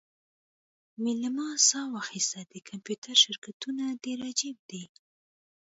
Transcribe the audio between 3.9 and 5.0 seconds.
ډیر عجیب دي